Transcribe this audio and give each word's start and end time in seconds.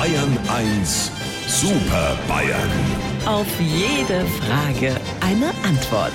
Bayern 0.00 0.38
1 0.48 1.12
Super 1.46 2.16
Bayern. 2.26 2.70
Auf 3.26 3.46
jede 3.60 4.24
Frage 4.24 4.96
eine 5.20 5.48
Antwort. 5.62 6.14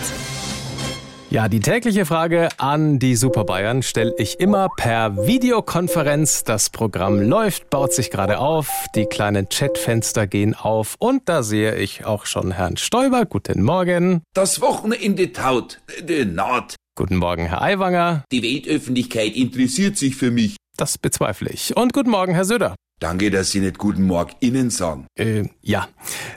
Ja, 1.30 1.48
die 1.48 1.60
tägliche 1.60 2.08
Frage 2.08 2.50
an 2.58 2.98
die 2.98 3.16
Super 3.16 3.44
Bayern 3.44 3.84
stelle 3.84 4.16
ich 4.18 4.40
immer 4.40 4.70
per 4.76 5.28
Videokonferenz. 5.28 6.44
Das 6.44 6.72
Programm 6.72 7.22
läuft, 7.22 7.70
baut 7.70 7.94
sich 7.94 8.10
gerade 8.10 8.40
auf, 8.40 8.72
die 8.96 9.06
kleinen 9.06 9.50
Chatfenster 9.50 10.26
gehen 10.26 10.56
auf 10.56 10.96
und 10.98 11.30
da 11.30 11.44
sehe 11.44 11.76
ich 11.76 12.06
auch 12.06 12.26
schon 12.26 12.54
Herrn 12.54 12.78
Stoiber. 12.78 13.26
Guten 13.28 13.62
Morgen. 13.62 14.24
Das 14.34 14.62
Wochenende 14.62 15.32
taut, 15.32 15.80
äh, 16.08 16.26
naht. 16.26 16.76
Guten 16.98 17.18
Morgen, 17.18 17.46
Herr 17.46 17.62
Aiwanger. 17.62 18.24
Die 18.32 18.42
Weltöffentlichkeit 18.42 19.36
interessiert 19.36 19.96
sich 19.96 20.16
für 20.16 20.32
mich. 20.32 20.56
Das 20.76 20.98
bezweifle 20.98 21.52
ich. 21.52 21.78
Und 21.78 21.94
guten 21.94 22.10
Morgen, 22.10 22.34
Herr 22.34 22.46
Söder. 22.46 22.74
Danke, 23.00 23.30
dass 23.30 23.52
Sie 23.52 23.60
nicht 23.60 23.78
guten 23.78 24.04
Morgen 24.04 24.32
innen 24.40 24.70
sagen. 24.70 25.08
Äh, 25.16 25.50
ja. 25.62 25.90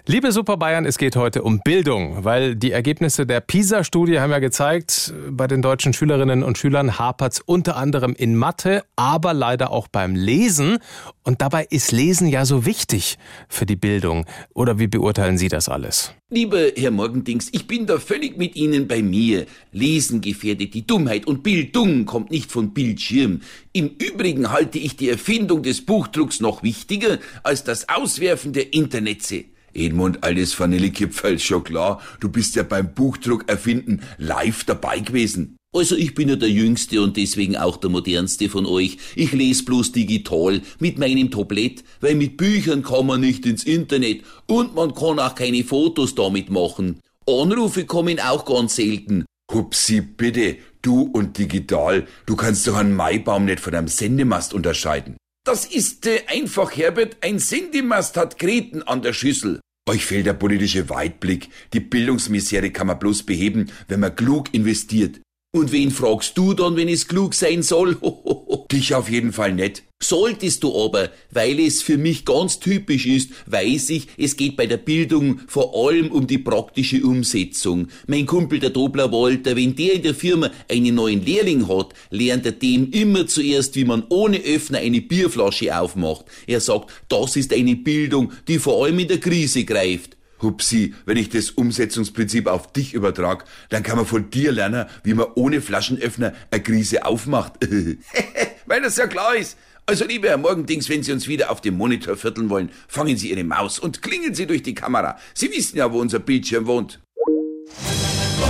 Liebe 0.06 0.33
Super 0.33 0.56
Bayern, 0.56 0.87
es 0.87 0.98
geht 0.98 1.14
heute 1.14 1.45
um 1.45 1.60
Bildung, 1.60 2.24
weil 2.24 2.56
die 2.56 2.73
Ergebnisse 2.73 3.27
der 3.27 3.41
PISA-Studie 3.41 4.19
haben 4.19 4.33
ja 4.33 4.41
gezeigt, 4.41 5.14
bei 5.30 5.47
den 5.47 5.62
deutschen 5.62 5.92
Schülerinnen 5.92 6.42
und 6.42 6.59
Schülern 6.59 6.98
hapert 6.98 7.34
es 7.34 7.41
unter 7.41 7.77
anderem 7.77 8.12
in 8.12 8.34
Mathe, 8.34 8.83
aber 8.97 9.34
leider 9.34 9.70
auch 9.70 9.86
beim 9.86 10.16
Lesen. 10.16 10.78
Und 11.23 11.42
dabei 11.42 11.64
ist 11.70 11.92
Lesen 11.92 12.27
ja 12.27 12.45
so 12.45 12.66
wichtig 12.66 13.19
für 13.48 13.64
die 13.64 13.77
Bildung. 13.77 14.27
Oder 14.52 14.80
wie 14.80 14.88
beurteilen 14.88 15.38
Sie 15.38 15.48
das 15.48 15.69
alles? 15.69 16.12
Lieber 16.30 16.73
Herr 16.77 16.91
Morgendings, 16.91 17.48
ich 17.52 17.66
bin 17.66 17.87
da 17.87 17.98
völlig 17.98 18.36
mit 18.36 18.55
Ihnen 18.55 18.86
bei 18.86 19.00
mir. 19.00 19.46
Lesen 19.73 20.20
gefährdet 20.20 20.74
die 20.74 20.86
Dummheit 20.86 21.27
und 21.27 21.42
Bildung 21.42 22.05
kommt 22.05 22.30
nicht 22.30 22.52
von 22.52 22.74
Bildschirm. 22.74 23.41
Im 23.73 23.92
Übrigen 23.96 24.50
halte 24.50 24.78
ich 24.78 24.95
die 24.95 25.09
Erfindung 25.09 25.62
des 25.62 25.86
Buchdrucks 25.86 26.41
noch 26.41 26.62
wichtiger 26.62 27.19
als 27.45 27.64
das 27.64 27.88
Auswerfen 27.88 28.52
der 28.52 28.74
Internetze. 28.74 29.47
Edmund, 29.72 30.22
alles 30.22 30.61
Vanillekipferl, 30.61 31.38
schon 31.38 31.64
klar. 31.64 32.03
Du 32.20 32.28
bist 32.28 32.56
ja 32.56 32.62
beim 32.62 32.92
Buchdruck 32.92 33.48
erfinden 33.48 34.03
live 34.19 34.64
dabei 34.64 34.98
gewesen. 34.98 35.58
Also 35.74 35.97
ich 35.97 36.14
bin 36.14 36.30
ja 36.30 36.36
der 36.36 36.48
Jüngste 36.48 37.02
und 37.02 37.16
deswegen 37.19 37.56
auch 37.56 37.77
der 37.77 37.91
Modernste 37.91 38.48
von 38.48 38.64
euch. 38.64 38.97
Ich 39.14 39.33
lese 39.33 39.64
bloß 39.64 39.92
digital 39.92 40.62
mit 40.78 40.98
meinem 40.98 41.30
Tablett, 41.30 41.84
weil 42.00 42.14
mit 42.14 42.38
Büchern 42.38 42.83
kann 42.83 43.06
man 43.06 43.20
nicht 43.20 43.44
ins 43.44 43.64
Internet 43.64 44.22
und 44.47 44.75
man 44.75 44.94
kann 44.94 45.19
auch 45.19 45.34
keine 45.34 45.62
Fotos 45.64 46.14
damit 46.14 46.48
machen. 46.48 47.00
Anrufe 47.27 47.84
kommen 47.84 48.19
auch 48.19 48.47
ganz 48.47 48.77
selten. 48.77 49.27
Hupsi, 49.52 50.00
bitte, 50.00 50.56
du 50.80 51.02
und 51.02 51.36
digital, 51.36 52.06
du 52.25 52.36
kannst 52.36 52.66
doch 52.66 52.77
einen 52.77 52.97
Maibaum 52.97 53.44
nicht 53.44 53.60
von 53.60 53.75
einem 53.75 53.88
Sendemast 53.88 54.55
unterscheiden. 54.55 55.16
Das 55.44 55.66
ist 55.66 56.06
äh, 56.06 56.22
einfach, 56.28 56.77
Herbert, 56.77 57.19
ein 57.22 57.38
Sendemast 57.38 58.16
hat 58.16 58.38
Kreten 58.38 58.82
an 58.82 59.03
der 59.03 59.12
Schüssel. 59.12 59.60
Euch 59.88 60.05
fehlt 60.05 60.27
der 60.27 60.34
politische 60.34 60.91
Weitblick. 60.91 61.48
Die 61.72 61.80
Bildungsmisere 61.80 62.70
kann 62.70 62.86
man 62.86 62.98
bloß 62.98 63.22
beheben, 63.22 63.70
wenn 63.88 64.00
man 64.00 64.14
klug 64.14 64.53
investiert. 64.53 65.20
Und 65.50 65.72
wen 65.72 65.91
fragst 65.91 66.36
du 66.36 66.52
dann, 66.52 66.77
wenn 66.77 66.91
es 66.91 67.08
klug 67.08 67.32
sein 67.32 67.62
soll? 67.62 67.96
Dich 68.70 68.94
auf 68.94 69.08
jeden 69.08 69.32
Fall 69.32 69.54
nicht. 69.54 69.82
Solltest 70.00 70.62
du 70.62 70.78
aber, 70.78 71.08
weil 71.30 71.58
es 71.58 71.80
für 71.80 71.96
mich 71.96 72.27
ganz 72.27 72.60
typisch 72.60 73.06
ist, 73.06 73.30
weiß 73.46 73.88
ich, 73.91 74.08
es 74.19 74.36
geht 74.36 74.58
bei 74.58 74.66
der 74.66 74.76
Bildung 74.76 75.41
vor 75.48 75.74
allem 75.74 76.12
um 76.12 76.26
die 76.26 76.36
praktische 76.36 77.02
Umsetzung. 77.02 77.88
Mein 78.06 78.26
Kumpel 78.26 78.58
der 78.58 78.70
Dobler 78.70 79.10
Walter, 79.10 79.56
wenn 79.56 79.74
der 79.74 79.94
in 79.94 80.02
der 80.02 80.14
Firma 80.14 80.50
einen 80.70 80.94
neuen 80.94 81.24
Lehrling 81.24 81.66
hat, 81.66 81.94
lernt 82.10 82.44
er 82.44 82.52
dem 82.52 82.91
immer 82.91 83.26
zuerst, 83.26 83.74
wie 83.74 83.86
man 83.86 84.04
ohne 84.10 84.41
Öffner 84.44 84.80
eine 84.80 85.00
Bierflasche 85.00 85.76
aufmacht. 85.76 86.26
Er 86.46 86.60
sagt, 86.60 86.91
das 87.08 87.36
ist 87.36 87.54
eine 87.54 87.74
Bildung, 87.74 88.32
die 88.48 88.58
vor 88.58 88.84
allem 88.84 88.98
in 88.98 89.08
der 89.08 89.19
Krise 89.19 89.64
greift. 89.64 90.17
Hupsi, 90.42 90.94
wenn 91.05 91.17
ich 91.17 91.28
das 91.28 91.50
Umsetzungsprinzip 91.50 92.47
auf 92.47 92.72
dich 92.72 92.94
übertrag, 92.94 93.44
dann 93.69 93.82
kann 93.82 93.97
man 93.97 94.06
von 94.06 94.31
dir 94.31 94.53
lernen, 94.53 94.87
wie 95.04 95.15
man 95.15 95.26
ohne 95.34 95.60
Flaschenöffner 95.60 96.34
eine 96.50 96.62
Krise 96.62 97.04
aufmacht. 97.04 97.54
Weil 98.66 98.82
das 98.82 98.97
ja 98.97 99.06
klar 99.06 99.37
ist. 99.37 99.56
Also, 99.87 100.04
lieber 100.04 100.28
Herr 100.28 100.37
Morgendings, 100.37 100.91
wenn 100.91 101.03
Sie 101.03 101.12
uns 101.12 101.28
wieder 101.28 101.50
auf 101.50 101.62
dem 101.62 101.78
Monitor 101.78 102.15
vierteln 102.16 102.50
wollen, 102.50 102.71
fangen 102.88 103.16
Sie 103.16 103.31
Ihre 103.31 103.43
Maus 103.43 103.78
und 103.78 104.03
klingen 104.03 104.34
Sie 104.34 104.47
durch 104.47 104.62
die 104.62 104.75
Kamera. 104.75 105.16
Sie 105.32 105.50
wissen 105.50 105.78
ja, 105.78 105.91
wo 105.91 105.99
unser 105.99 106.19
Bildschirm 106.19 106.66
wohnt. 106.66 107.00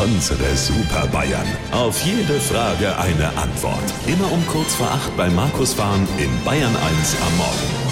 Unsere 0.02 0.56
Super 0.56 1.06
Bayern. 1.08 1.46
Auf 1.70 2.00
jede 2.04 2.40
Frage 2.40 2.96
eine 2.98 3.28
Antwort. 3.36 3.82
Immer 4.06 4.30
um 4.32 4.44
kurz 4.48 4.74
vor 4.74 4.90
acht 4.90 5.16
bei 5.16 5.28
Markus 5.30 5.74
Fahren 5.74 6.06
in 6.18 6.30
Bayern 6.44 6.74
1 6.74 7.16
am 7.20 7.36
Morgen. 7.36 7.87